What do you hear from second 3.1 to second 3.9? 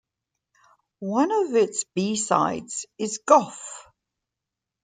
"Gough".